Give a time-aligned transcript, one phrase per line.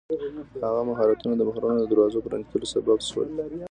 [0.65, 3.27] هغه مهارتونه د بحرونو د دروازو پرانیستلو سبب شول.